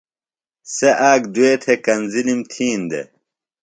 سےۡ 0.75 0.95
آک 1.11 1.21
دُیہ 1.33 1.51
تھےۡ 1.63 1.79
کنزِلِم 1.85 2.39
تِھین 2.51 2.79
دےۡ۔ 2.89 3.07